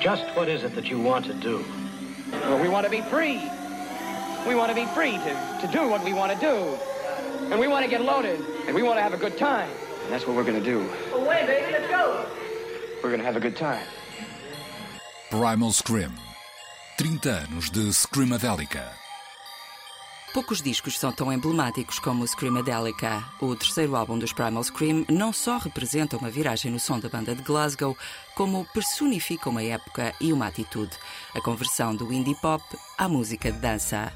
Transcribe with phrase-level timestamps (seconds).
[0.00, 1.62] Just what is it that you want to do?
[2.32, 3.38] Well, we want to be free.
[4.48, 6.78] We want to be free to, to do what we want to do.
[7.50, 8.40] And we want to get loaded.
[8.66, 9.68] And we want to have a good time.
[10.04, 10.80] And that's what we're going to do.
[11.12, 12.24] Away, baby, let's go.
[13.02, 13.86] We're going to have a good time.
[15.30, 16.12] Primal Scream.
[16.96, 18.99] 30 anos de Screamadelica.
[20.32, 23.24] Poucos discos são tão emblemáticos como o Screamadelica.
[23.40, 27.34] O terceiro álbum dos Primal Scream não só representa uma viragem no som da banda
[27.34, 27.96] de Glasgow,
[28.36, 30.92] como personifica uma época e uma atitude.
[31.34, 32.64] A conversão do indie pop
[32.96, 34.12] à música de dança.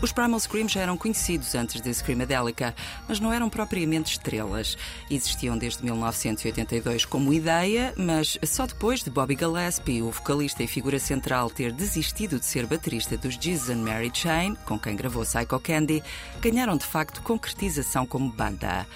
[0.00, 2.72] Os Primal Scream já eram conhecidos antes de Screamadelica,
[3.08, 4.78] mas não eram propriamente estrelas.
[5.10, 11.00] Existiam desde 1982 como ideia, mas só depois de Bobby Gillespie, o vocalista e figura
[11.00, 15.58] central, ter desistido de ser baterista dos Jesus and Mary Chain, com quem gravou Psycho
[15.58, 16.00] Candy,
[16.40, 18.86] ganharam de facto concretização como banda.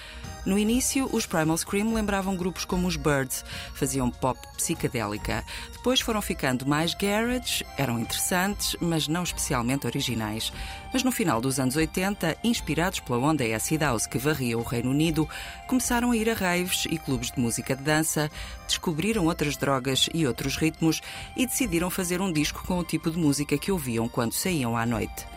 [0.45, 5.45] No início, os Primal Scream lembravam grupos como os Birds, faziam pop psicadélica.
[5.73, 10.53] Depois foram ficando mais garage, eram interessantes, mas não especialmente originais.
[10.93, 14.91] Mas no final dos anos 80, inspirados pela onda acid house que varria o Reino
[14.91, 15.29] Unido,
[15.69, 18.29] começaram a ir a raves e clubes de música de dança,
[18.67, 21.01] descobriram outras drogas e outros ritmos
[21.37, 24.85] e decidiram fazer um disco com o tipo de música que ouviam quando saíam à
[24.85, 25.32] noite.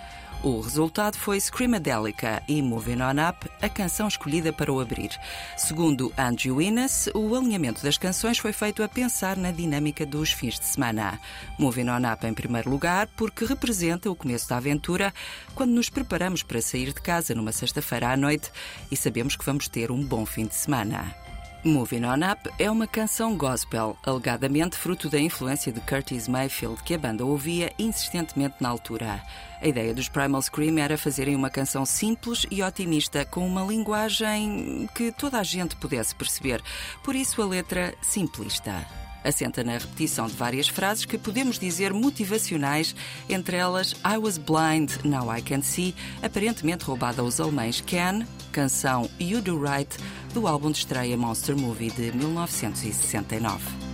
[0.46, 5.10] O resultado foi Screamadelica e Moving On Up, a canção escolhida para o abrir.
[5.58, 10.60] Segundo Andrew Innes, o alinhamento das canções foi feito a pensar na dinâmica dos fins
[10.60, 11.20] de semana.
[11.58, 15.12] Moving On Up em primeiro lugar, porque representa o começo da aventura,
[15.56, 18.52] quando nos preparamos para sair de casa numa sexta-feira à noite
[18.92, 21.25] e sabemos que vamos ter um bom fim de semana.
[21.66, 26.94] Moving On Up é uma canção gospel, alegadamente fruto da influência de Curtis Mayfield, que
[26.94, 29.24] a banda ouvia insistentemente na altura.
[29.60, 34.88] A ideia dos Primal Scream era fazerem uma canção simples e otimista, com uma linguagem
[34.94, 36.62] que toda a gente pudesse perceber,
[37.04, 38.86] por isso a letra simplista
[39.26, 42.96] assenta na repetição de várias frases que podemos dizer motivacionais,
[43.28, 49.10] entre elas I was blind, now I can see, aparentemente roubada aos alemães Can, canção
[49.20, 49.98] You Do Right,
[50.34, 53.86] do álbum de estreia Monster Movie de 1969.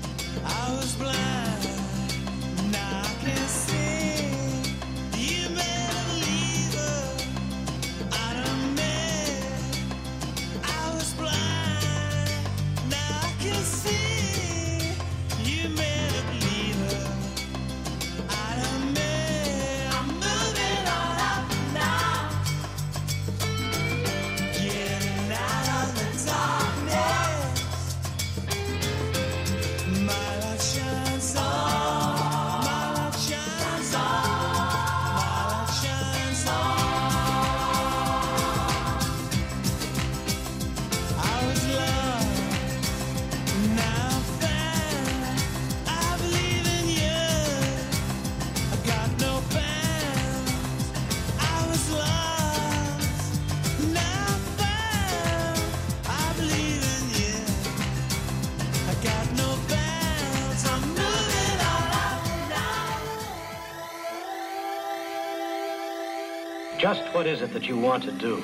[66.82, 68.42] Just what is it that you want to do?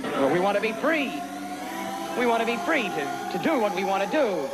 [0.00, 1.10] Well, we want to be free.
[2.16, 4.48] We want to be free to, to do what we want to do.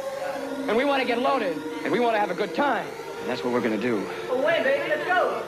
[0.67, 1.59] And we want to get loaded.
[1.85, 2.87] And we want to have a good time.
[3.21, 3.99] And that's what we're going to do.
[4.31, 5.43] Away, baby, let's go.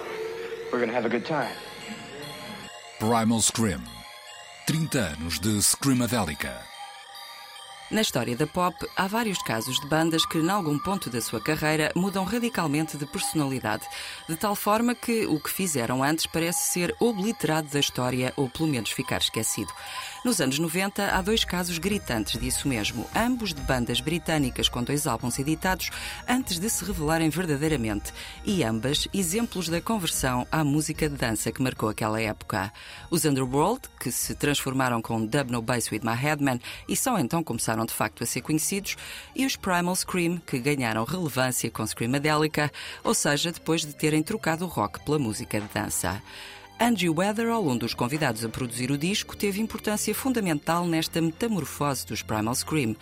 [0.70, 1.56] We're going to have a good time.
[3.00, 3.80] Primal Scream.
[4.66, 6.71] 30 anos de Screamadelica.
[7.92, 11.42] Na história da pop, há vários casos de bandas que, em algum ponto da sua
[11.42, 13.86] carreira, mudam radicalmente de personalidade,
[14.26, 18.70] de tal forma que o que fizeram antes parece ser obliterado da história ou pelo
[18.70, 19.70] menos ficar esquecido.
[20.24, 25.04] Nos anos 90, há dois casos gritantes disso mesmo, ambos de bandas britânicas com dois
[25.04, 25.90] álbuns editados
[26.28, 31.60] antes de se revelarem verdadeiramente, e ambas exemplos da conversão à música de dança que
[31.60, 32.72] marcou aquela época.
[33.10, 37.42] Os Underworld, que se transformaram com Dub No Bass With My Headman e só então
[37.42, 38.96] começaram de facto a ser conhecidos,
[39.34, 42.70] e os Primal Scream, que ganharam relevância com Screamadelica,
[43.02, 46.22] ou seja, depois de terem trocado o rock pela música de dança.
[46.82, 52.23] Andrew Weatherall, um dos convidados a produzir o disco, teve importância fundamental nesta metamorfose dos
[52.23, 52.96] Primal Scream.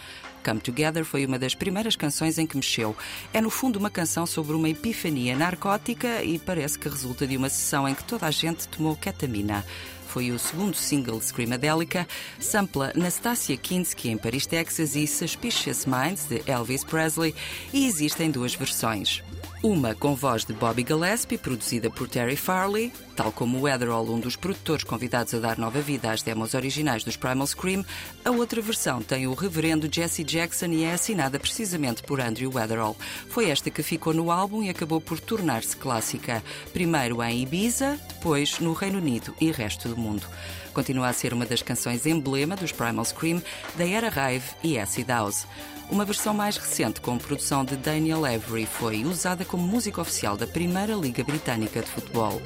[0.45, 2.95] Come Together foi uma das primeiras canções em que mexeu.
[3.33, 7.49] É, no fundo, uma canção sobre uma epifania narcótica e parece que resulta de uma
[7.49, 9.65] sessão em que toda a gente tomou ketamina
[10.09, 12.07] foi o segundo single de Screamadelica,
[12.39, 17.35] sampla Nastasia Kinski em Paris, Texas e Suspicious Minds de Elvis Presley
[17.73, 19.23] e existem duas versões.
[19.63, 22.91] Uma com voz de Bobby Gillespie, produzida por Terry Farley,
[23.21, 27.05] Tal como o Weatherall, um dos produtores convidados a dar nova vida às demos originais
[27.05, 27.85] dos Primal Scream,
[28.25, 32.97] a outra versão tem o reverendo Jesse Jackson e é assinada precisamente por Andrew Weatherall.
[33.29, 36.43] Foi esta que ficou no álbum e acabou por tornar-se clássica.
[36.73, 40.27] Primeiro em Ibiza, depois no Reino Unido e resto do mundo.
[40.73, 43.43] Continua a ser uma das canções emblema dos Primal Scream,
[43.77, 45.47] da era Rave e Acid House.
[45.91, 50.47] Uma versão mais recente, com produção de Daniel Avery, foi usada como música oficial da
[50.47, 52.41] Primeira Liga Britânica de Futebol.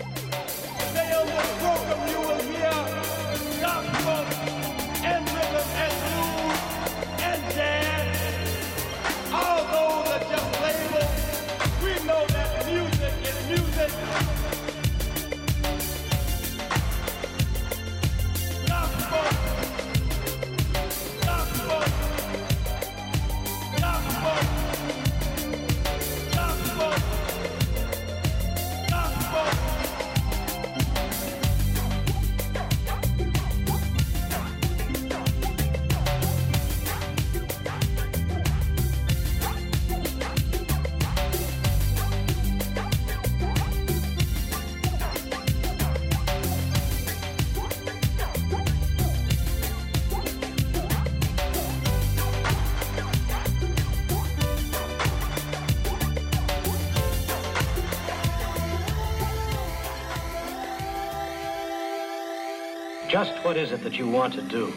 [63.24, 64.70] Just what is it that you want to do?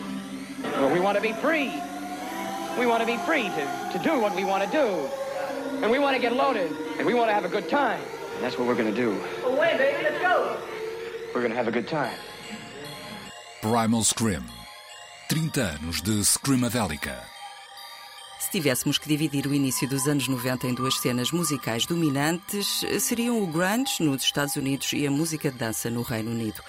[0.79, 1.69] Well, we want to be free.
[2.79, 4.87] We want to be free to, to do what we want to do.
[5.81, 6.71] And we want to get loaded.
[6.97, 7.99] And we want to have a good time.
[8.35, 9.11] And that's what we're going to do.
[9.45, 10.55] Away, baby, let's go.
[11.33, 12.15] We're going to have a good time.
[13.61, 14.45] Primal Scream.
[15.27, 17.17] 30 anos de Screamadelica.
[18.39, 23.43] Se tivéssemos que dividir o início dos anos 90 em duas cenas musicais dominantes, seriam
[23.43, 26.63] o grunge nos Estados Unidos e a música de dança no Reino Unido.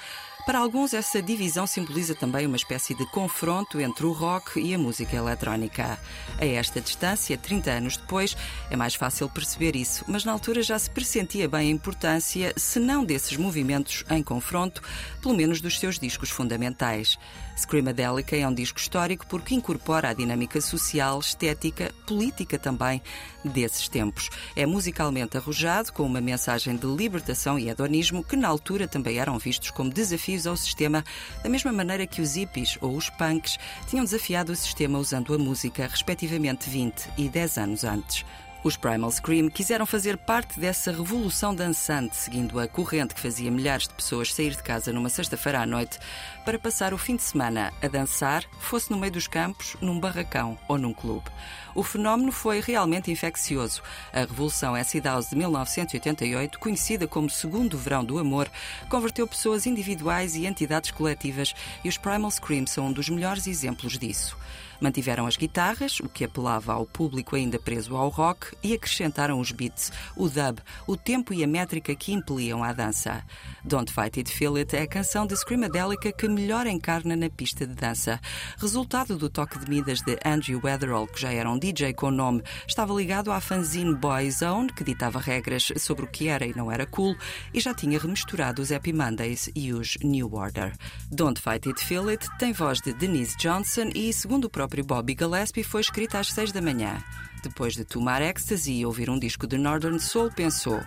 [0.49, 4.79] Para alguns, essa divisão simboliza também uma espécie de confronto entre o rock e a
[4.79, 5.99] música eletrónica.
[6.41, 8.35] A esta distância, 30 anos depois,
[8.71, 12.81] é mais fácil perceber isso, mas na altura já se pressentia bem a importância, se
[12.81, 14.81] não desses movimentos em confronto,
[15.21, 17.19] pelo menos dos seus discos fundamentais.
[17.55, 23.03] Screamadelica é um disco histórico porque incorpora a dinâmica social, estética, política também
[23.45, 24.31] desses tempos.
[24.55, 29.39] É musicalmente arrojado, com uma mensagem de libertação e hedonismo que na altura também eram
[29.39, 31.05] vistos como desafios ao sistema,
[31.43, 35.39] da mesma maneira que os hippies ou os punks tinham desafiado o sistema usando a
[35.39, 38.25] música, respectivamente 20 e 10 anos antes.
[38.65, 43.87] Os Primal Scream quiseram fazer parte dessa revolução dançante, seguindo a corrente que fazia milhares
[43.87, 45.97] de pessoas sair de casa numa sexta-feira à noite
[46.45, 50.59] para passar o fim de semana a dançar, fosse no meio dos campos, num barracão
[50.67, 51.31] ou num clube.
[51.73, 53.81] O fenómeno foi realmente infeccioso.
[54.13, 58.51] A Revolução Acid House de 1988, conhecida como Segundo Verão do Amor,
[58.89, 63.97] converteu pessoas individuais e entidades coletivas e os Primal Scream são um dos melhores exemplos
[63.97, 64.37] disso.
[64.81, 69.51] Mantiveram as guitarras, o que apelava ao público ainda preso ao rock, e acrescentaram os
[69.51, 73.25] beats, o dub, o tempo e a métrica que impeliam à dança.
[73.65, 77.67] Don't Fight It, Feel It é a canção de Screamadelica que melhor encarna na pista
[77.67, 78.21] de dança.
[78.57, 82.43] Resultado do toque de midas de Andrew Weatherall, que já era um DJ com nome,
[82.67, 86.87] estava ligado à fanzine Boyzone, que ditava regras sobre o que era e não era
[86.87, 87.17] cool,
[87.53, 90.73] e já tinha remisturado os Happy Mondays e os New Order.
[91.11, 95.17] Don't Fight It, Feel It tem voz de Denise Johnson e, segundo o próprio Bobby
[95.19, 97.03] Gillespie, foi escrita às seis da manhã.
[97.43, 100.81] Depois de tomar ecstasy e ouvir um disco de Northern Soul, pensou: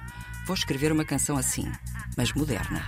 [0.45, 1.69] vou escrever uma canção assim,
[2.15, 2.85] mas moderna.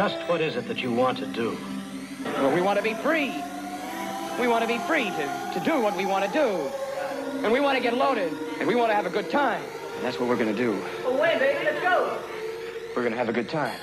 [0.00, 1.58] Just what is it that you want to do?
[2.24, 3.34] Well, we want to be free.
[4.40, 6.70] We want to be free to, to do what we want to do.
[7.44, 8.32] And we want to get loaded.
[8.58, 9.62] And we want to have a good time.
[9.96, 10.72] And that's what we're gonna do.
[11.04, 11.64] Away, baby?
[11.66, 12.18] Let's go.
[12.96, 13.78] We're gonna have a good time.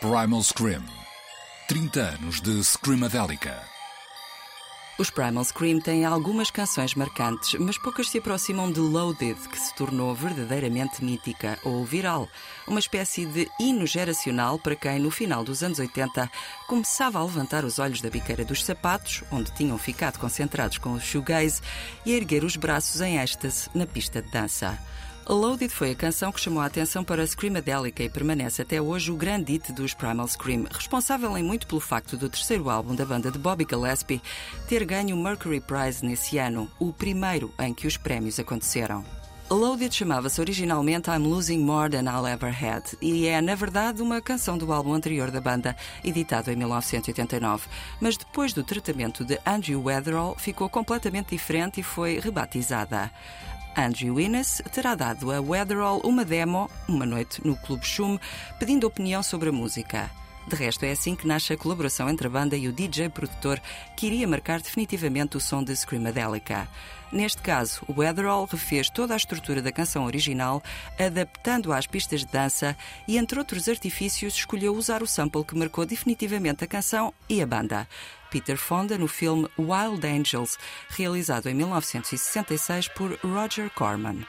[0.00, 0.84] Primal Scream.
[1.68, 3.77] 30 anos de Screamadelica.
[4.98, 9.72] Os Primal Scream têm algumas canções marcantes, mas poucas se aproximam de Loaded, que se
[9.76, 12.28] tornou verdadeiramente mítica ou viral.
[12.66, 16.28] Uma espécie de hino geracional para quem, no final dos anos 80,
[16.66, 21.00] começava a levantar os olhos da biqueira dos sapatos, onde tinham ficado concentrados com o
[21.00, 21.62] shoegaze,
[22.04, 24.76] e a erguer os braços em êxtase na pista de dança.
[25.28, 29.16] Loaded foi a canção que chamou a atenção para Screamadelica e permanece até hoje o
[29.16, 33.30] grande hit dos Primal Scream, responsável em muito pelo facto do terceiro álbum da banda
[33.30, 34.22] de Bobby Gillespie
[34.66, 39.04] ter ganho o Mercury Prize nesse ano, o primeiro em que os prémios aconteceram.
[39.50, 44.22] Loaded chamava-se originalmente I'm Losing More Than I'll Ever Had e é, na verdade, uma
[44.22, 47.66] canção do álbum anterior da banda, editado em 1989.
[48.00, 53.10] Mas depois do tratamento de Andrew Weatherall, ficou completamente diferente e foi rebatizada.
[53.78, 58.18] Andrew Innes terá dado a Weatherall uma demo, uma noite no Clube Chum,
[58.58, 60.10] pedindo opinião sobre a música.
[60.48, 63.60] De resto, é assim que nasce a colaboração entre a banda e o DJ produtor
[63.96, 66.66] que iria marcar definitivamente o som de Screamadelica.
[67.12, 70.60] Neste caso, o Weatherall refez toda a estrutura da canção original,
[70.98, 75.86] adaptando-a às pistas de dança e, entre outros artifícios, escolheu usar o sample que marcou
[75.86, 77.86] definitivamente a canção e a banda.
[78.30, 80.58] Peter Fonda no filme Wild Angels,
[80.88, 84.24] realizado em 1966 por Roger Corman.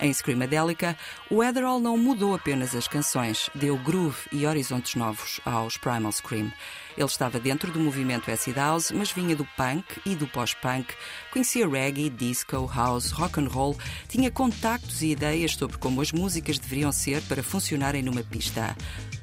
[0.00, 0.96] Em Screamadelica,
[1.30, 6.50] o Weatherall não mudou apenas as canções, deu groove e horizontes novos aos Primal Scream.
[6.96, 10.92] Ele estava dentro do movimento acid house, mas vinha do punk e do pós-punk,
[11.32, 13.76] conhecia reggae, disco, house, rock and roll,
[14.08, 18.76] tinha contactos e ideias sobre como as músicas deveriam ser para funcionarem numa pista.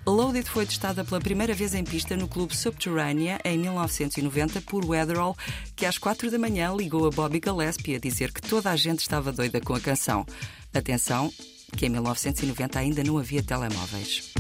[0.06, 5.36] Loaded foi testada pela primeira vez em pista no clube Subterrânea em 1990 por Weatherall,
[5.76, 9.00] que às quatro da manhã ligou a Bobby Gillespie a dizer que toda a gente
[9.00, 10.26] estava doida com a canção.
[10.74, 11.32] Atenção,
[11.76, 14.32] que em 1990 ainda não havia telemóveis.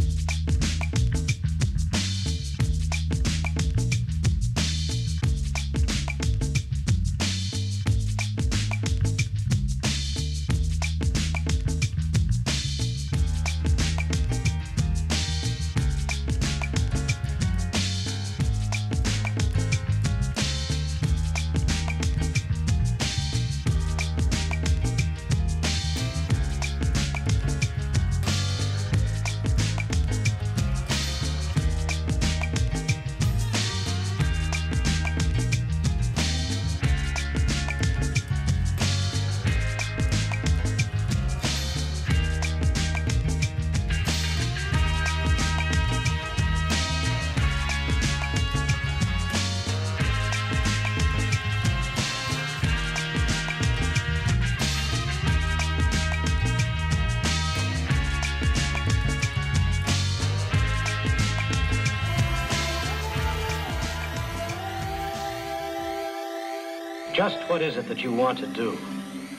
[67.47, 68.77] What is it that you want to do?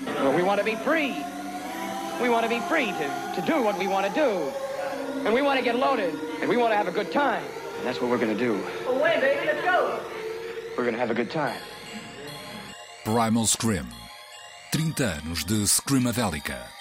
[0.06, 1.14] Well, we want to be free.
[2.22, 4.50] We want to be free to, to do what we want to do.
[5.24, 6.14] And we want to get loaded.
[6.40, 7.44] And we want to have a good time.
[7.78, 8.54] And that's what we're going to do.
[8.88, 9.46] Away, baby?
[9.46, 10.00] Let's go.
[10.76, 11.60] We're going to have a good time.
[13.04, 13.86] Primal Scream.
[14.72, 16.77] 30 anos de Screamadelica.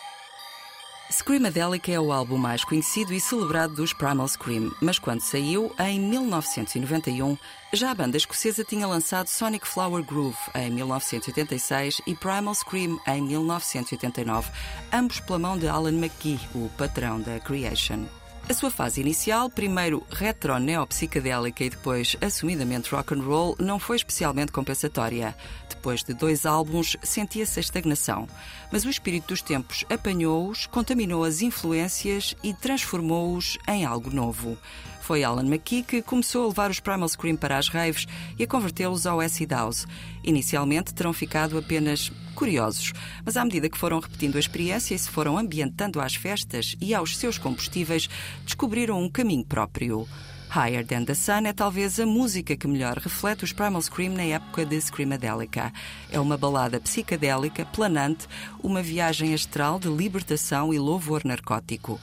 [1.10, 6.00] Screamadelica é o álbum mais conhecido e celebrado dos Primal Scream, mas quando saiu, em
[6.02, 7.38] 1991,
[7.72, 13.22] já a banda escocesa tinha lançado Sonic Flower Groove em 1986 e Primal Scream em
[13.22, 14.52] 1989,
[14.92, 18.06] ambos pela mão de Alan McGee, o patrão da Creation.
[18.50, 24.54] A sua fase inicial, primeiro retro-neopsicadélica e depois assumidamente rock and roll, não foi especialmente
[24.54, 25.36] compensatória.
[25.68, 28.25] Depois de dois álbuns, sentia-se a estagnação.
[28.72, 34.58] Mas o espírito dos tempos apanhou-os, contaminou as influências e transformou-os em algo novo.
[35.08, 38.06] Foi Alan McKee que começou a levar os Primal Scream para as raves
[38.38, 39.88] e a convertê-los ao acid house.
[40.22, 42.92] Inicialmente terão ficado apenas curiosos,
[43.24, 46.94] mas à medida que foram repetindo a experiência e se foram ambientando às festas e
[46.94, 48.10] aos seus combustíveis,
[48.44, 50.06] descobriram um caminho próprio.
[50.54, 54.24] Higher Than the Sun é talvez a música que melhor reflete os Primal Scream na
[54.24, 55.72] época de Screamadelica.
[56.12, 58.28] É uma balada psicadélica, planante,
[58.62, 61.98] uma viagem astral de libertação e louvor narcótico.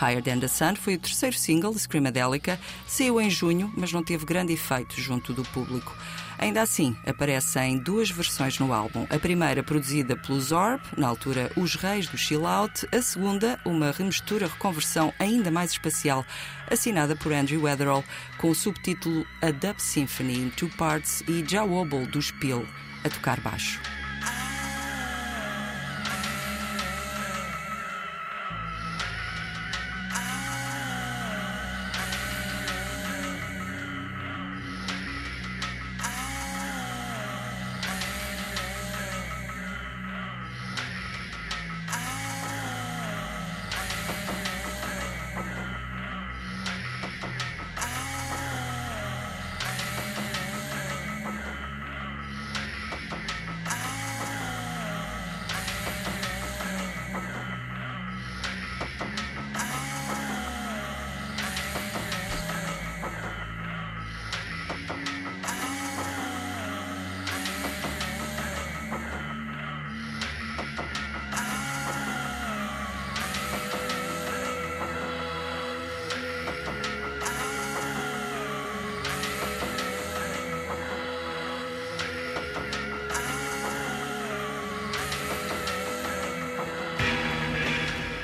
[0.00, 4.02] Higher Than the Sun foi o terceiro single de Screamadelica, saiu em junho, mas não
[4.02, 5.94] teve grande efeito junto do público.
[6.38, 9.06] Ainda assim, aparecem duas versões no álbum.
[9.10, 12.88] A primeira produzida pelo Zorb, na altura Os Reis do Chill Out.
[12.90, 16.24] A segunda, uma remistura, reconversão ainda mais espacial,
[16.70, 18.02] assinada por Andrew Weatherall,
[18.38, 22.66] com o subtítulo A Dub Symphony in Two Parts e Jawobble do Spiel,
[23.04, 23.78] a tocar baixo.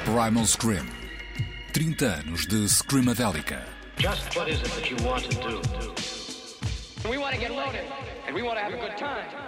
[0.04, 0.88] Primal Scream.
[1.72, 3.60] 30 anos de Screamadelica.
[3.96, 7.08] Just what is it that you want to do?
[7.08, 7.84] We want to get loaded,
[8.26, 9.45] and we want to have a good time.